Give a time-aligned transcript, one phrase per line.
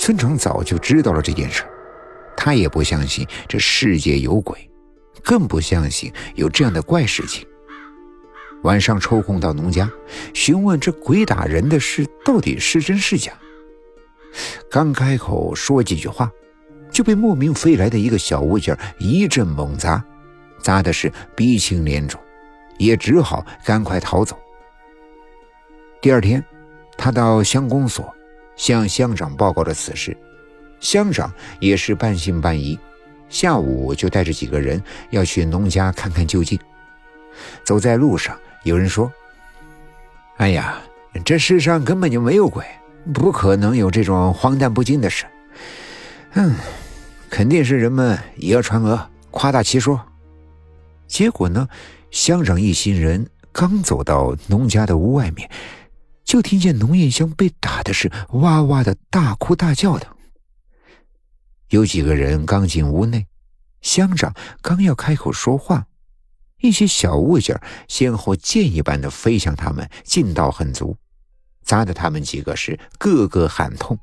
[0.00, 1.62] 村长早就知道了这件事，
[2.34, 4.58] 他也不相信这世界有鬼，
[5.22, 7.46] 更不相信有这样的怪事情。
[8.62, 9.90] 晚上抽空到农家
[10.32, 13.34] 询问这鬼打人的事到底是真是假，
[14.70, 16.30] 刚开口说几句话，
[16.90, 20.02] 就被莫名飞来的一个小物件一阵猛砸，
[20.62, 22.18] 砸的是鼻青脸肿，
[22.78, 24.34] 也只好赶快逃走。
[26.00, 26.42] 第二天，
[26.96, 28.10] 他到乡公所。
[28.60, 30.14] 向乡长报告了此事，
[30.80, 32.78] 乡长也是半信半疑，
[33.30, 36.58] 下午就带着几个人要去农家看看究竟。
[37.64, 39.10] 走在路上，有人说
[40.36, 40.78] ：“哎呀，
[41.24, 42.62] 这世上根本就没有鬼，
[43.14, 45.24] 不可能有这种荒诞不经的事。”
[46.36, 46.54] 嗯，
[47.30, 49.98] 肯定是人们以讹传讹，夸大其说。
[51.06, 51.66] 结果呢，
[52.10, 55.48] 乡长一行人刚走到农家的屋外面。
[56.30, 60.06] 就听见农艳香被打的是哇哇的大哭大叫的。
[61.70, 63.26] 有几个人刚进屋内，
[63.80, 64.32] 乡长
[64.62, 65.88] 刚要开口说话，
[66.60, 70.96] 一些小物件先后箭一般的飞向他们，劲道很足，
[71.64, 73.98] 砸得他们几个是个个喊痛。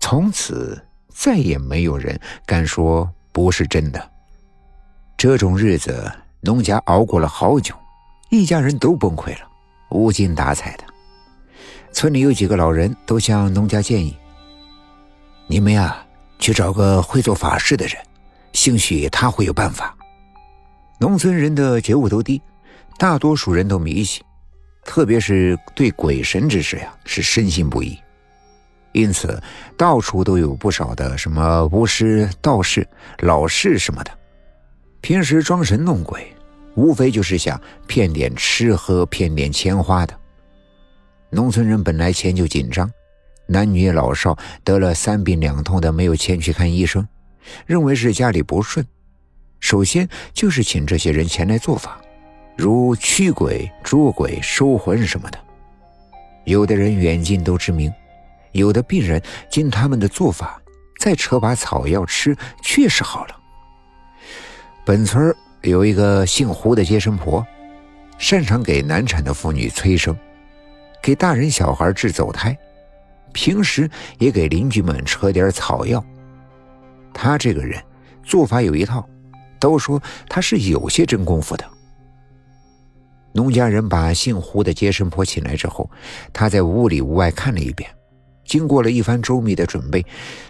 [0.00, 4.10] 从此再也没有人敢说不是真的。
[5.16, 7.74] 这种日子，农家熬过了好久，
[8.28, 9.50] 一家人都崩溃了，
[9.92, 10.84] 无精打采的。
[11.98, 14.16] 村里有几个老人都向农家建议
[15.50, 16.00] ：“你们呀，
[16.38, 17.96] 去找个会做法事的人，
[18.52, 19.96] 兴许他会有办法。”
[21.00, 22.40] 农村人的觉悟都低，
[23.00, 24.22] 大多数人都迷信，
[24.84, 27.98] 特别是对鬼神之事呀是深信不疑。
[28.92, 29.42] 因此，
[29.76, 32.86] 到处都有不少的什么巫师、道士、
[33.22, 34.10] 老士什么的，
[35.00, 36.32] 平时装神弄鬼，
[36.76, 40.16] 无非就是想骗点吃喝、骗点钱花的。
[41.30, 42.90] 农村人本来钱就紧张，
[43.46, 47.06] 男女老少得了三病两痛的，没有钱去看医生，
[47.66, 48.86] 认为是家里不顺，
[49.60, 52.00] 首先就是请这些人前来做法，
[52.56, 55.38] 如驱鬼、捉鬼、收魂什么的。
[56.44, 57.92] 有的人远近都知名，
[58.52, 60.58] 有的病人经他们的做法，
[60.98, 63.36] 再扯把草药吃，确实好了。
[64.86, 67.46] 本村有一个姓胡的接生婆，
[68.16, 70.16] 擅长给难产的妇女催生。
[71.02, 72.56] 给大人小孩治走胎，
[73.32, 73.88] 平时
[74.18, 76.04] 也给邻居们扯点草药。
[77.12, 77.82] 他这个人
[78.22, 79.08] 做法有一套，
[79.58, 81.64] 都说他是有些真功夫的。
[83.32, 85.88] 农家人把姓胡的接生婆请来之后，
[86.32, 87.88] 他在屋里屋外看了一遍，
[88.44, 90.04] 经过了一番周密的准备，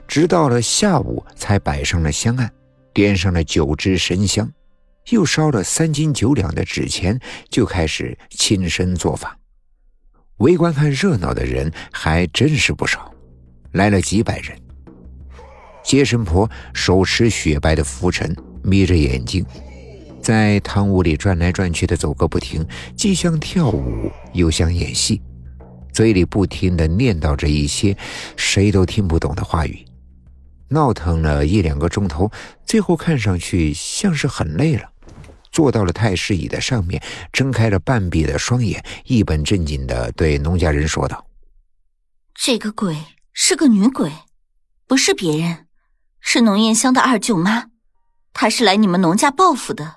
[0.07, 2.51] 直到了下午才摆上了香案，
[2.95, 4.51] 点上了九支神香，
[5.11, 7.19] 又烧了三斤九两的纸钱，
[7.51, 9.37] 就开始亲身做法。
[10.39, 13.13] 围观看热闹的人还真是不少，
[13.73, 14.57] 来了几百人。
[15.83, 19.45] 接生婆手持雪白的拂尘，眯着眼睛，
[20.21, 25.21] 在堂屋里转来转去的走个不停，既像跳舞又像演戏，
[25.93, 27.97] 嘴里不停的念叨着一些
[28.37, 29.85] 谁都听不懂的话语，
[30.69, 32.31] 闹腾了一两个钟头，
[32.65, 34.89] 最后看上去像是很累了。
[35.59, 37.03] 坐到了太师椅的上面，
[37.33, 41.27] 睁开了半闭的双眼，一本正经的对农家人说道
[42.33, 42.97] ：“这个鬼
[43.33, 44.13] 是个女鬼，
[44.87, 45.67] 不是别人，
[46.21, 47.71] 是农艳香的二舅妈，
[48.33, 49.97] 她是来你们农家报复的。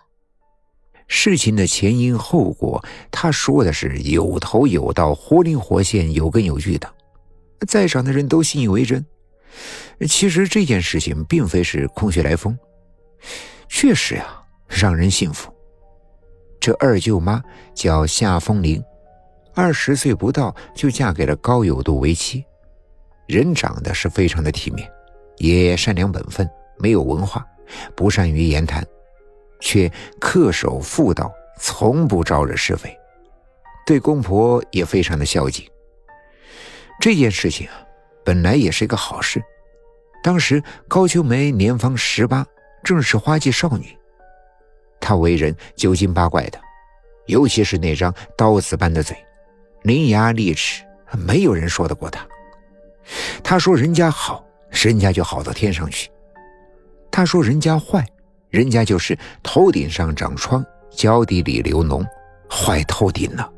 [1.08, 6.92] 事情的前因后果，他说的是有头有道，活灵活现，有根有据的，
[7.68, 9.06] 在场的人都信以为真。
[10.10, 12.58] 其实这件事情并非是空穴来风，
[13.70, 14.38] 确实呀。”
[14.72, 15.54] 让人信服。
[16.60, 17.44] 这二舅妈
[17.74, 18.84] 叫夏风铃，
[19.54, 22.46] 二十岁不到就嫁给了高有度为妻，
[23.28, 24.90] 人长得是非常的体面，
[25.38, 27.46] 也善良本分，没有文化，
[27.96, 28.86] 不善于言谈，
[29.60, 32.96] 却恪守妇道，从不招惹是非，
[33.86, 35.68] 对公婆也非常的孝敬。
[37.00, 37.74] 这件事情啊，
[38.24, 39.42] 本来也是一个好事。
[40.24, 42.46] 当时高秋梅年方十八，
[42.84, 43.98] 正是花季少女。
[45.02, 46.60] 他为人九斤八怪的，
[47.26, 49.18] 尤其是那张刀子般的嘴，
[49.82, 50.84] 伶牙俐齿，
[51.18, 52.26] 没有人说得过他。
[53.44, 56.08] 他说人家好，人家就好到天上去；
[57.12, 58.06] 他说人家坏，
[58.50, 62.06] 人家就是头顶上长疮，脚底里流脓，
[62.50, 63.52] 坏透顶了。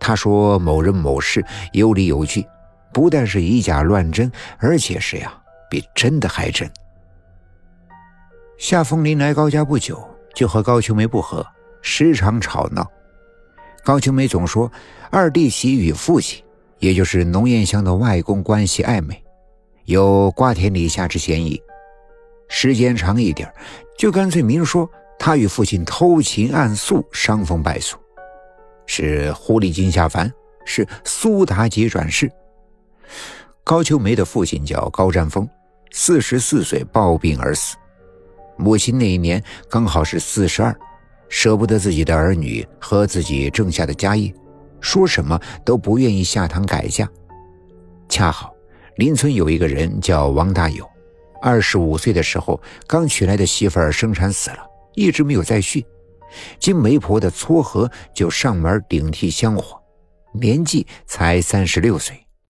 [0.00, 1.42] 他说某人某事
[1.72, 2.44] 有理有据，
[2.92, 5.32] 不但是以假乱真，而且是呀，
[5.70, 6.70] 比真的还真。
[8.58, 10.06] 夏风林来高家不久。
[10.34, 11.46] 就和高秋梅不和，
[11.80, 12.86] 时常吵闹。
[13.84, 14.70] 高秋梅总说
[15.10, 16.42] 二弟媳与父亲，
[16.78, 19.22] 也就是农艳香的外公关系暧昧，
[19.84, 21.60] 有瓜田李下之嫌疑；
[22.48, 23.52] 时间长一点，
[23.98, 24.88] 就干脆明说
[25.18, 27.96] 他与父亲偷情暗宿，伤风败俗，
[28.86, 30.32] 是狐狸精下凡，
[30.64, 32.30] 是苏妲己转世。
[33.62, 35.48] 高秋梅的父亲叫高占峰，
[35.92, 37.76] 四十四岁暴病而死，
[38.56, 40.76] 母亲那一年刚好是四十二，
[41.28, 44.32] 舍不得自己的儿女和自己挣下的家业。
[44.80, 47.08] 说什么都不愿意下堂改嫁，
[48.08, 48.54] 恰好
[48.96, 50.86] 邻村有一个人叫王大有，
[51.40, 54.58] 二十五岁的时候刚娶来的媳妇儿生产死了，
[54.94, 55.84] 一直没有再续，
[56.58, 59.80] 经媒婆的撮合就上门顶替香火，
[60.34, 62.23] 年纪才三十六岁。